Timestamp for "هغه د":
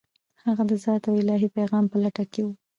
0.45-0.71